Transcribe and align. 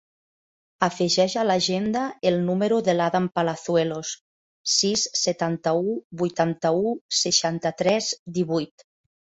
Afegeix 0.85 1.35
a 1.41 1.43
l'agenda 1.49 2.05
el 2.31 2.39
número 2.47 2.79
de 2.89 2.97
l'Adam 2.97 3.29
Palazuelos: 3.37 4.15
sis, 4.79 5.07
setanta-u, 5.27 5.97
vuitanta-u, 6.25 6.95
seixanta-tres, 7.25 8.15
divuit. 8.41 8.91